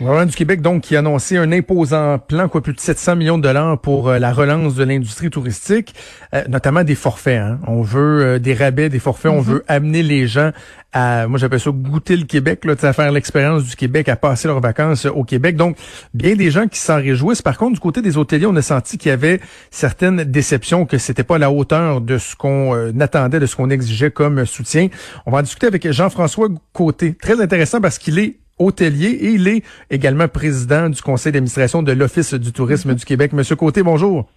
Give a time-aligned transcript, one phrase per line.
[0.00, 3.16] Le gouvernement du Québec, donc, qui a annoncé un imposant plan, quoi, plus de 700
[3.16, 5.92] millions de dollars pour euh, la relance de l'industrie touristique,
[6.34, 7.40] euh, notamment des forfaits.
[7.40, 7.58] Hein.
[7.66, 9.32] On veut euh, des rabais, des forfaits.
[9.32, 10.52] On veut amener les gens
[10.92, 14.46] à, moi j'appelle ça goûter le Québec, là, à faire l'expérience du Québec, à passer
[14.46, 15.56] leurs vacances au Québec.
[15.56, 15.76] Donc,
[16.14, 17.42] bien des gens qui s'en réjouissent.
[17.42, 19.40] Par contre, du côté des hôteliers, on a senti qu'il y avait
[19.72, 23.68] certaines déceptions, que c'était pas à la hauteur de ce qu'on attendait, de ce qu'on
[23.68, 24.90] exigeait comme soutien.
[25.26, 27.14] On va en discuter avec Jean-François Côté.
[27.14, 31.92] Très intéressant parce qu'il est hôtelier et il est également président du conseil d'administration de
[31.92, 33.32] l'Office du tourisme du Québec.
[33.32, 34.28] Monsieur Côté, bonjour.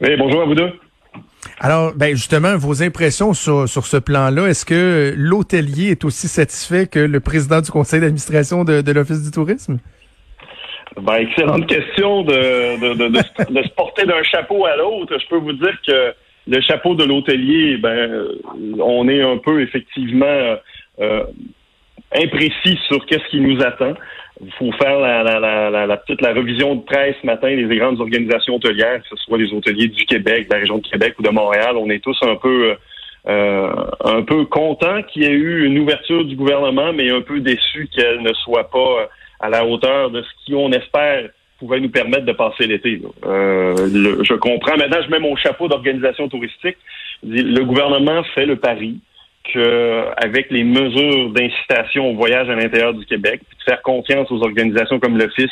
[0.00, 0.72] Oui, bonjour à vous deux.
[1.60, 6.86] Alors, ben justement, vos impressions sur, sur ce plan-là, est-ce que l'hôtelier est aussi satisfait
[6.86, 9.78] que le président du conseil d'administration de, de l'Office du tourisme?
[11.00, 15.18] Ben, excellente question de, de, de, de se porter d'un chapeau à l'autre.
[15.18, 16.14] Je peux vous dire que
[16.46, 18.26] le chapeau de l'hôtelier, ben,
[18.80, 20.56] on est un peu effectivement
[21.00, 21.24] euh,
[22.14, 23.94] imprécis sur qu'est-ce qui nous attend.
[24.44, 27.76] Il faut faire la, la, la, la, petite la révision de presse ce matin des
[27.76, 31.14] grandes organisations hôtelières, que ce soit les hôteliers du Québec, de la région de Québec
[31.18, 31.76] ou de Montréal.
[31.76, 32.76] On est tous un peu
[33.28, 37.40] euh, un peu contents qu'il y ait eu une ouverture du gouvernement, mais un peu
[37.40, 39.08] déçus qu'elle ne soit pas
[39.40, 43.00] à la hauteur de ce qu'on espère pouvait nous permettre de passer l'été.
[43.24, 43.74] Euh,
[44.22, 44.76] je comprends.
[44.76, 46.76] Maintenant, je mets mon chapeau d'organisation touristique.
[47.22, 49.00] Le gouvernement fait le pari
[49.52, 54.42] qu'avec les mesures d'incitation au voyage à l'intérieur du Québec, puis de faire confiance aux
[54.42, 55.50] organisations comme l'Office,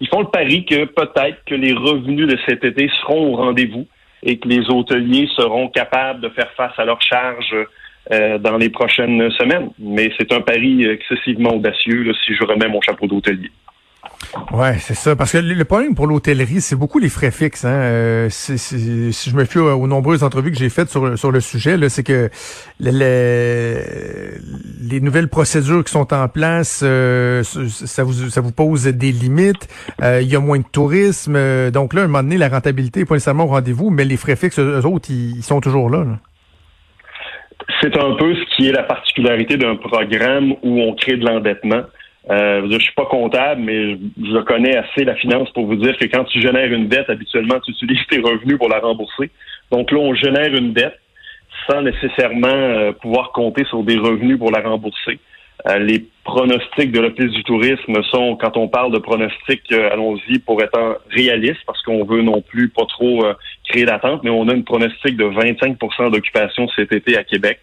[0.00, 3.86] ils font le pari que peut-être que les revenus de cet été seront au rendez-vous
[4.22, 7.54] et que les hôteliers seront capables de faire face à leurs charges
[8.12, 9.70] euh, dans les prochaines semaines.
[9.78, 13.50] Mais c'est un pari excessivement audacieux si je remets mon chapeau d'hôtelier.
[14.52, 15.14] Ouais, c'est ça.
[15.16, 17.64] Parce que le problème pour l'hôtellerie, c'est beaucoup les frais fixes.
[17.64, 17.70] Hein.
[17.70, 21.76] Euh, si je me fie aux, nombreuses entrevues que j'ai faites sur, sur le sujet,
[21.88, 22.28] c'est que
[22.80, 23.76] les,
[24.80, 29.68] les, nouvelles procédures qui sont en place, euh, ça, vous, ça vous pose des limites.
[30.02, 31.70] Euh, il y a moins de tourisme.
[31.70, 34.16] donc là, à un moment donné, la rentabilité n'est pas nécessairement au rendez-vous, mais les
[34.16, 36.04] frais fixes, eux autres, ils, sont toujours là.
[37.80, 41.82] C'est un peu ce qui est la particularité d'un programme où on crée de l'endettement.
[42.30, 46.04] Euh, je suis pas comptable, mais je, connais assez la finance pour vous dire que
[46.04, 49.30] quand tu génères une dette, habituellement, tu utilises tes revenus pour la rembourser.
[49.70, 50.98] Donc là, on génère une dette
[51.68, 55.18] sans nécessairement euh, pouvoir compter sur des revenus pour la rembourser.
[55.66, 60.38] Euh, les pronostics de l'Office du tourisme sont, quand on parle de pronostics, euh, allons-y
[60.38, 63.24] pour être réaliste, parce qu'on veut non plus pas trop
[63.68, 67.58] créer d'attente, mais on a une pronostic de 25% d'occupation cet été à Québec.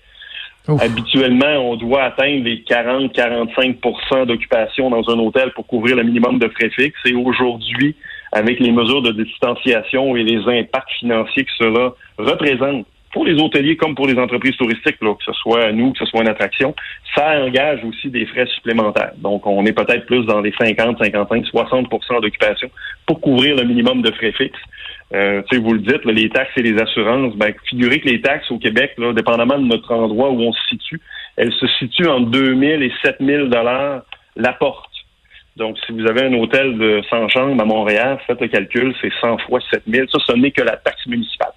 [0.68, 6.48] Habituellement, on doit atteindre les 40-45% d'occupation dans un hôtel pour couvrir le minimum de
[6.50, 7.00] frais fixes.
[7.06, 7.96] Et aujourd'hui,
[8.32, 13.78] avec les mesures de distanciation et les impacts financiers que cela représente pour les hôteliers
[13.78, 16.76] comme pour les entreprises touristiques, que ce soit nous, que ce soit une attraction,
[17.16, 19.14] ça engage aussi des frais supplémentaires.
[19.20, 22.70] Donc, on est peut-être plus dans les 50, 55, 60% d'occupation
[23.06, 24.60] pour couvrir le minimum de frais fixes.
[25.14, 28.58] Euh, vous le dites, les taxes et les assurances, ben, figurez que les taxes au
[28.58, 31.00] Québec, là, dépendamment de notre endroit où on se situe,
[31.38, 34.02] elles se situent entre 2000 et 7000 dollars
[34.36, 34.90] la porte.
[35.56, 39.12] Donc, si vous avez un hôtel de 100 chambres à Montréal, faites le calcul, c'est
[39.22, 40.08] 100 fois 7000.
[40.12, 41.54] Ça, ce n'est que la taxe municipale.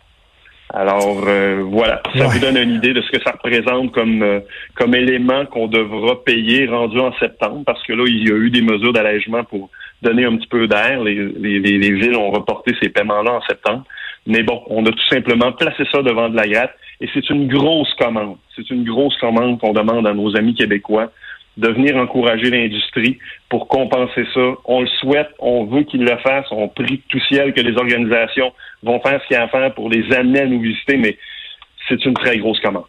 [0.74, 4.40] Alors euh, voilà, ça vous donne une idée de ce que ça représente comme euh,
[4.74, 8.50] comme élément qu'on devra payer rendu en septembre, parce que là il y a eu
[8.50, 9.70] des mesures d'allègement pour
[10.02, 11.02] donner un petit peu d'air.
[11.02, 13.84] Les, les, les, villes ont reporté ces paiements-là en septembre,
[14.26, 17.48] mais bon, on a tout simplement placé ça devant de la gratte, et c'est une
[17.48, 18.36] grosse commande.
[18.56, 21.10] C'est une grosse commande qu'on demande à nos amis québécois
[21.56, 24.54] de venir encourager l'industrie pour compenser ça.
[24.64, 26.50] On le souhaite, on veut qu'ils le fassent.
[26.52, 29.74] On prie tout ciel que les organisations vont faire ce qu'il y a à faire
[29.74, 31.18] pour les amener à nous visiter, mais
[31.88, 32.84] c'est une très grosse commande.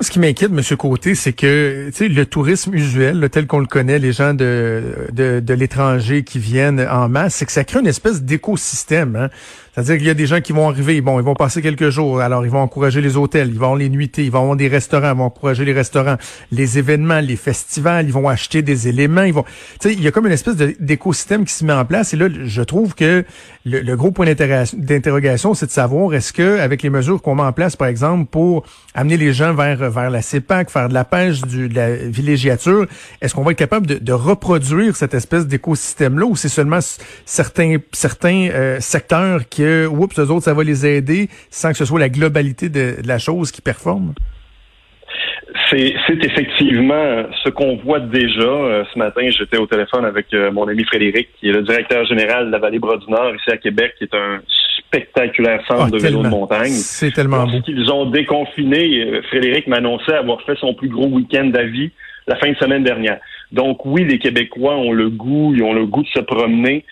[0.00, 0.76] Ce qui m'inquiète, M.
[0.76, 4.82] Côté, c'est que le tourisme usuel, tel qu'on le connaît, les gens de,
[5.12, 9.16] de, de l'étranger qui viennent en masse, c'est que ça crée une espèce d'écosystème.
[9.16, 9.28] Hein?
[9.78, 12.20] C'est-à-dire qu'il y a des gens qui vont arriver, bon, ils vont passer quelques jours,
[12.20, 15.12] alors ils vont encourager les hôtels, ils vont les nuiter, ils vont avoir des restaurants,
[15.12, 16.16] ils vont encourager les restaurants,
[16.50, 19.44] les événements, les festivals, ils vont acheter des éléments, ils vont,
[19.78, 22.12] tu sais, il y a comme une espèce d'écosystème qui se met en place.
[22.12, 23.24] Et là, je trouve que
[23.64, 27.52] le, gros point d'interrogation, c'est de savoir est-ce que avec les mesures qu'on met en
[27.52, 28.64] place, par exemple, pour
[28.94, 32.86] amener les gens vers vers la CEPAC, faire de la pêche, du, de la villégiature,
[33.20, 36.80] est-ce qu'on va être capable de, de reproduire cette espèce d'écosystème-là, ou c'est seulement
[37.24, 41.84] certains certains euh, secteurs qui oups, eux autres, ça va les aider sans que ce
[41.84, 44.14] soit la globalité de, la chose qui performe?
[45.70, 48.42] C'est effectivement ce qu'on voit déjà.
[48.42, 52.06] Euh, ce matin, j'étais au téléphone avec euh, mon ami Frédéric, qui est le directeur
[52.06, 54.40] général de la Vallée Bras du Nord ici à Québec, qui est un
[54.78, 56.70] spectaculaire centre ah, de vélo de montagne.
[56.70, 57.58] C'est tellement beau.
[57.66, 59.04] Ils ont déconfiné.
[59.04, 61.90] Euh, Frédéric m'annonçait avoir fait son plus gros week-end à vie
[62.26, 63.18] la fin de semaine dernière.
[63.52, 66.84] Donc oui, les Québécois ont le goût, ils ont le goût de se promener.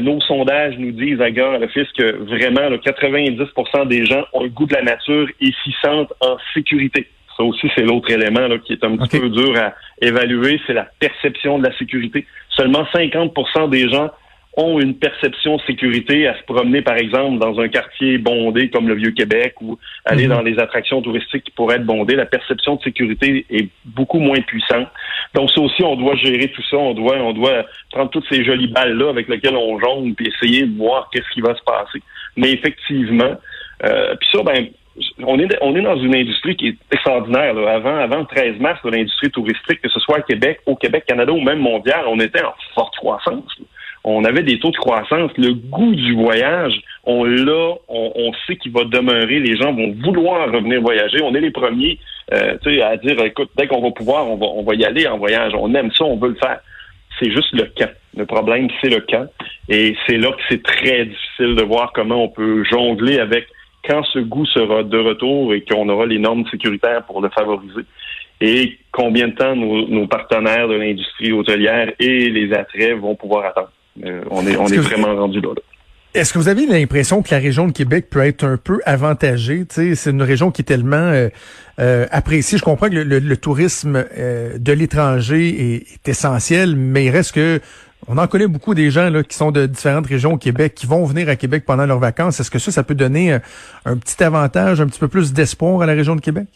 [0.00, 4.48] Nos sondages nous disent à Gare le Fils que vraiment 90% des gens ont le
[4.48, 7.08] goût de la nature et s'y sentent en sécurité.
[7.36, 10.86] Ça aussi, c'est l'autre élément qui est un petit peu dur à évaluer, c'est la
[11.00, 12.26] perception de la sécurité.
[12.50, 14.10] Seulement 50% des gens
[14.56, 18.88] ont une perception de sécurité à se promener, par exemple, dans un quartier bondé comme
[18.88, 20.34] le Vieux-Québec ou aller mhm.
[20.34, 22.14] dans les attractions touristiques qui pourraient être bondées.
[22.14, 24.88] La perception de sécurité est beaucoup moins puissante.
[25.34, 26.76] Donc, ça aussi, on doit gérer tout ça.
[26.76, 30.66] On doit, on doit prendre toutes ces jolies balles-là avec lesquelles on jongle puis essayer
[30.66, 32.00] de voir qu'est-ce qui va se passer.
[32.36, 33.34] Mais effectivement,
[33.84, 34.68] euh, puis ça, ben,
[35.26, 37.56] on est, on est dans une industrie qui est extraordinaire.
[37.56, 41.32] Avant, avant le 13 mars, l'industrie touristique, que ce soit au Québec, au Québec, Canada
[41.32, 43.50] ou même mondial, on était en forte croissance.
[44.04, 45.30] On avait des taux de croissance.
[45.38, 46.74] Le goût du voyage,
[47.04, 49.40] on l'a, on, sait qu'il va demeurer.
[49.40, 51.22] Les gens vont vouloir revenir voyager.
[51.22, 51.98] On est les premiers
[52.32, 55.18] euh, à dire, écoute, dès qu'on va pouvoir, on va, on va y aller en
[55.18, 55.52] voyage.
[55.58, 56.60] On aime ça, on veut le faire.
[57.18, 57.90] C'est juste le cas.
[58.16, 59.26] Le problème, c'est le cas.
[59.68, 63.46] Et c'est là que c'est très difficile de voir comment on peut jongler avec
[63.88, 67.82] quand ce goût sera de retour et qu'on aura les normes sécuritaires pour le favoriser
[68.40, 73.72] et combien de temps nos, partenaires de l'industrie hôtelière et les attraits vont pouvoir attendre.
[74.02, 75.50] Euh, on est, on est, vraiment rendu là.
[76.14, 79.64] Est-ce que vous avez l'impression que la région de Québec peut être un peu avantagée?
[79.68, 81.28] C'est une région qui est tellement euh,
[81.80, 82.56] euh, appréciée.
[82.56, 84.04] Je comprends que le, tourisme
[84.56, 87.60] de l'étranger est, est, essentiel, mais il reste que
[88.06, 90.86] on en connaît beaucoup des gens là, qui sont de différentes régions au Québec, qui
[90.86, 92.38] vont venir à Québec pendant leurs vacances.
[92.38, 93.32] Est-ce que ça, ça peut donner
[93.86, 96.46] un, petit avantage, un petit peu plus d'espoir à la région de Québec?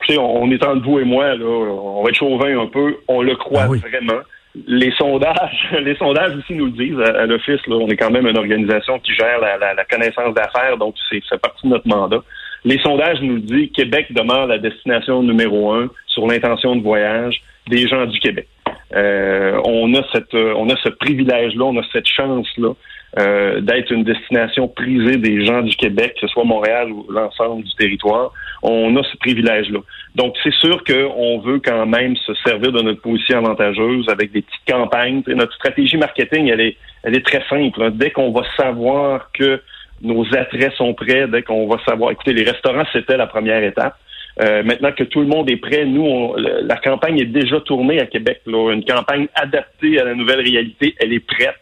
[0.00, 2.96] Tu sais, on, est entre vous et moi, là, on va être chauvin un peu,
[3.06, 4.20] on le croit ah vraiment.
[4.54, 7.60] Les sondages, les sondages aussi nous le disent à, l'office.
[7.68, 11.72] On est quand même une organisation qui gère la, connaissance d'affaires, donc c'est partie de
[11.72, 12.22] notre mandat.
[12.64, 17.42] Les sondages nous le disent, Québec demeure la destination numéro un sur l'intention de voyage
[17.68, 18.46] des gens du Québec.
[18.94, 22.74] Euh, on a cette, euh, on a ce privilège-là, on a cette chance-là
[23.18, 27.62] euh, d'être une destination prisée des gens du Québec, que ce soit Montréal ou l'ensemble
[27.62, 28.32] du territoire.
[28.62, 29.80] On a ce privilège-là.
[30.14, 34.40] Donc, c'est sûr qu'on veut quand même se servir de notre position avantageuse avec des
[34.40, 35.22] petites campagnes.
[35.26, 37.90] notre stratégie marketing, elle est, elle est très simple.
[37.92, 39.60] Dès qu'on va savoir que
[40.00, 43.96] nos attraits sont prêts, dès qu'on va savoir, écoutez, les restaurants, c'était la première étape.
[44.40, 48.06] Euh, maintenant que tout le monde est prêt, nous, la campagne est déjà tournée à
[48.06, 48.40] Québec.
[48.46, 51.60] Une campagne adaptée à la nouvelle réalité, elle est prête.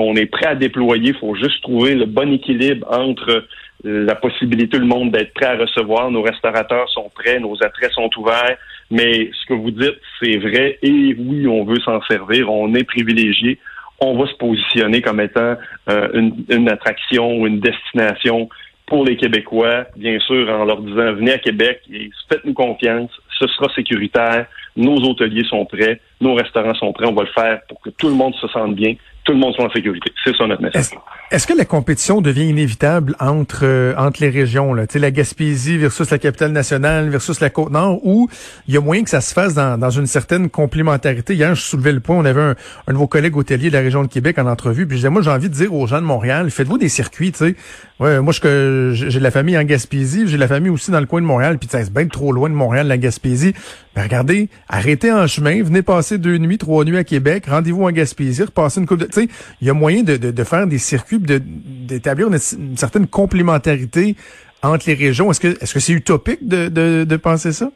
[0.00, 1.10] On est prêt à déployer.
[1.10, 3.44] Il faut juste trouver le bon équilibre entre
[3.84, 6.10] la possibilité le monde d'être prêt à recevoir.
[6.10, 8.56] Nos restaurateurs sont prêts, nos attraits sont ouverts.
[8.90, 10.78] Mais ce que vous dites, c'est vrai.
[10.82, 12.50] Et oui, on veut s'en servir.
[12.50, 13.58] On est privilégié.
[14.00, 15.56] On va se positionner comme étant
[15.90, 18.48] euh, une, une attraction ou une destination
[18.88, 23.46] pour les Québécois, bien sûr, en leur disant venez à Québec et faites-nous confiance, ce
[23.48, 24.46] sera sécuritaire,
[24.76, 28.08] nos hôteliers sont prêts, nos restaurants sont prêts, on va le faire pour que tout
[28.08, 28.94] le monde se sente bien,
[29.28, 30.10] tout le monde soit en sécurité.
[30.24, 30.86] C'est ça notre message.
[31.30, 36.16] Est-ce que la compétition devient inévitable entre euh, entre les régions la Gaspésie versus la
[36.18, 38.30] capitale nationale versus la côte nord, ou
[38.66, 41.34] il y a moyen que ça se fasse dans, dans une certaine complémentarité.
[41.34, 42.54] Hier, je soulevais le point, on avait un,
[42.86, 45.10] un de vos collègues hôteliers de la région de Québec en entrevue, puis je disais
[45.10, 47.56] moi j'ai envie de dire aux gens de Montréal, faites-vous des circuits, tu sais.
[48.00, 51.00] Ouais, moi je j'ai de la famille en Gaspésie, j'ai de la famille aussi dans
[51.00, 53.54] le coin de Montréal, puis c'est bien trop loin de Montréal la Gaspésie.
[53.96, 57.90] Ben regardez, arrêtez en chemin, venez passer deux nuits, trois nuits à Québec, rendez-vous en
[57.90, 59.28] Gaspésie, repassez une coupe de, tu sais,
[59.60, 62.38] il y a moyen de, de, de faire des circuits d'établir une,
[62.76, 64.14] certaine complémentarité
[64.62, 65.32] entre les régions.
[65.32, 67.72] Est-ce que est-ce que c'est utopique de, de, de, penser ça?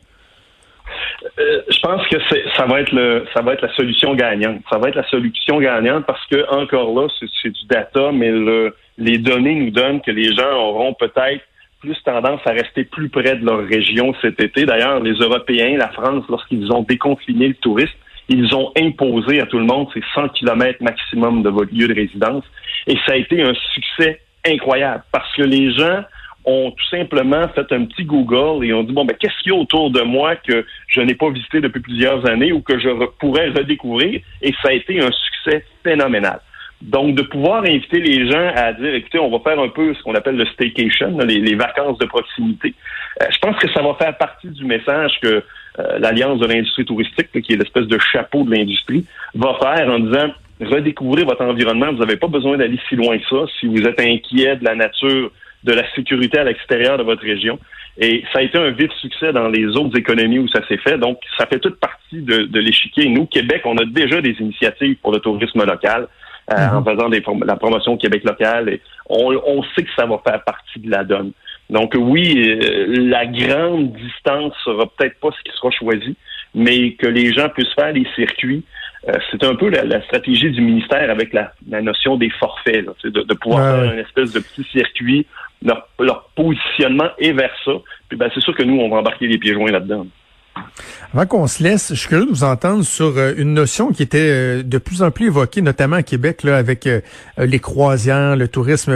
[1.42, 2.16] Euh, je pense que
[2.56, 4.60] ça va être le ça va être la solution gagnante.
[4.70, 7.08] Ça va être la solution gagnante parce que encore là,
[7.42, 11.42] c'est du data, mais le, les données nous donnent que les gens auront peut-être
[11.80, 14.64] plus tendance à rester plus près de leur région cet été.
[14.66, 17.96] D'ailleurs, les Européens, la France, lorsqu'ils ont déconfiné le tourisme,
[18.28, 21.94] ils ont imposé à tout le monde ces 100 km maximum de votre lieu de
[21.94, 22.44] résidence.
[22.86, 26.04] Et ça a été un succès incroyable parce que les gens
[26.44, 29.54] ont tout simplement fait un petit Google et ont dit bon ben qu'est-ce qu'il y
[29.54, 32.88] a autour de moi que je n'ai pas visité depuis plusieurs années ou que je
[33.18, 34.20] pourrais redécouvrir?
[34.40, 36.40] Et ça a été un succès phénoménal.
[36.82, 40.02] Donc de pouvoir inviter les gens à dire écoutez on va faire un peu ce
[40.02, 42.74] qu'on appelle le staycation, les, vacances de proximité.
[43.22, 45.44] Euh, je pense que ça va faire partie du message que
[45.78, 50.00] euh, l'Alliance de l'industrie touristique, qui est l'espèce de chapeau de l'industrie, va faire en
[50.00, 51.92] disant redécouvrez votre environnement.
[51.92, 53.44] Vous n'avez pas besoin d'aller si loin que ça.
[53.58, 55.30] Si vous êtes inquiet de la nature,
[55.64, 57.58] de la sécurité à l'extérieur de votre région,
[57.98, 60.98] Et ça a été un vif succès dans les autres économies où ça s'est fait.
[60.98, 63.08] Donc, ça fait toute partie de, de l'échiquier.
[63.08, 66.08] Nous, Québec, on a déjà des initiatives pour le tourisme local.
[66.50, 66.74] Euh, mm-hmm.
[66.74, 68.68] en faisant des, la promotion Québec local.
[68.68, 71.30] Et on, on, sait que ça va faire partie de la donne.
[71.70, 76.16] Donc oui, euh, la grande distance sera peut-être pas ce qui sera choisi,
[76.52, 78.64] mais que les gens puissent faire des circuits.
[79.08, 83.34] Euh, c'est un peu la, stratégie du ministère avec la, notion des forfaits, de, de,
[83.34, 85.26] pouvoir faire une espèce de petit circuit.
[85.64, 87.72] Leur, leur positionnement est vers ça.
[88.08, 90.06] Puis ben, c'est sûr que nous, on va embarquer les pieds joints là-dedans.
[91.14, 94.02] Avant qu'on se laisse, je suis curieux de vous entendre sur euh, une notion qui
[94.02, 97.00] était euh, de plus en plus évoquée, notamment à Québec, là, avec euh,
[97.38, 98.92] les croisières, le tourisme,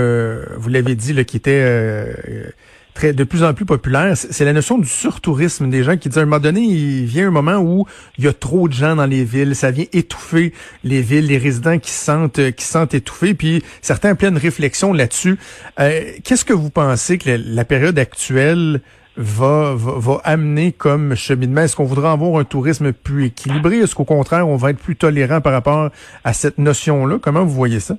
[0.57, 2.55] vous l'avez dit, là, qui était
[3.03, 4.17] de plus en plus populaire.
[4.17, 7.29] C'est la notion du surtourisme des gens qui disent à un moment donné, il vient
[7.29, 7.87] un moment où
[8.19, 10.53] il y a trop de gens dans les villes, ça vient étouffer
[10.85, 15.39] les villes, les résidents qui se sentent qui sentent étouffés, puis certains pleine réflexion là-dessus.
[15.77, 18.81] Qu'est-ce que vous pensez que la période actuelle
[19.17, 21.63] va, va, amener comme cheminement?
[21.63, 23.79] Est-ce qu'on voudra avoir un tourisme plus équilibré?
[23.79, 25.91] Est-ce qu'au contraire, on va être plus tolérant par rapport
[26.25, 27.19] à cette notion-là?
[27.21, 27.97] Comment vous voyez ça?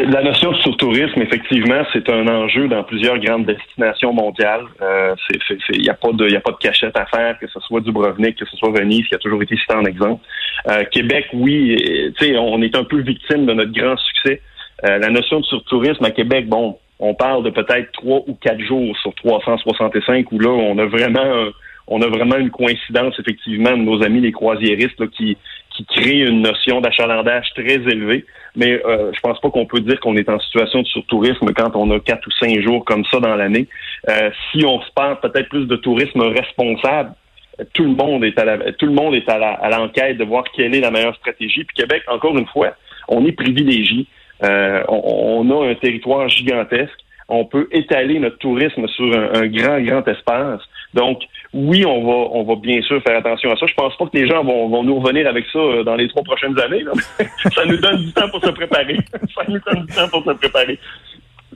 [0.00, 4.64] Euh, la notion de surtourisme, effectivement, c'est un enjeu dans plusieurs grandes destinations mondiales.
[4.82, 5.14] Euh,
[5.72, 8.36] il n'y a pas de, a pas de cachette à faire, que ce soit Dubrovnik,
[8.36, 10.22] que ce soit Venise, qui a toujours été cité en exemple.
[10.68, 14.40] Euh, Québec, oui, on est un peu victime de notre grand succès.
[14.82, 18.96] la notion de surtourisme à Québec, bon, on parle de peut-être trois ou quatre jours
[18.98, 21.50] sur 365 où là, on a vraiment
[21.92, 25.36] on a vraiment une coïncidence, effectivement, de nos amis les croisiéristes qui,
[25.76, 28.24] qui créent une notion d'achalandage très élevée.
[28.56, 31.76] Mais euh, je pense pas qu'on peut dire qu'on est en situation de surtourisme quand
[31.76, 33.68] on a quatre ou cinq jours comme ça dans l'année.
[34.08, 37.12] Euh, si on se parle peut-être plus de tourisme responsable,
[37.74, 40.74] tout le monde est à la, tout le monde est à l'enquête de voir quelle
[40.74, 41.64] est la meilleure stratégie.
[41.64, 42.74] Puis Québec, encore une fois,
[43.08, 44.06] on est privilégié.
[44.42, 46.98] Euh, on, a un territoire gigantesque.
[47.28, 50.60] On peut étaler notre tourisme sur un, grand, grand espace.
[50.94, 53.66] Donc, oui, on va, on va bien sûr faire attention à ça.
[53.66, 56.08] Je pense pas que les gens vont, vont nous revenir avec ça euh, dans les
[56.08, 56.84] trois prochaines années.
[57.54, 58.98] ça nous donne du temps pour se préparer.
[59.34, 60.78] ça nous donne du temps pour se préparer.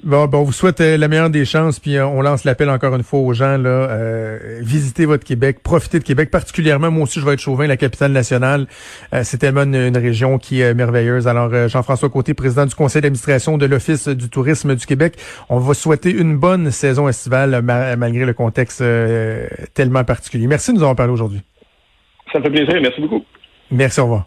[0.04, 2.68] Bon, bon, on vous souhaite euh, la meilleure des chances, puis euh, on lance l'appel
[2.68, 7.04] encore une fois aux gens là, euh, visitez votre Québec, profitez de Québec, particulièrement moi
[7.04, 8.66] aussi je vais être chauvin, la capitale nationale,
[9.22, 11.26] c'est tellement une, région qui est merveilleuse.
[11.26, 15.14] Alors Jean-François Côté, président du conseil d'administration de l'Office du tourisme du Québec,
[15.48, 18.84] on va souhaiter une bonne saison estivale malgré le contexte
[19.72, 20.46] tellement particulier.
[20.46, 21.40] Merci de nous avoir parlé aujourd'hui.
[22.30, 23.24] Ça me fait plaisir, merci beaucoup.
[23.70, 24.26] Merci, au revoir.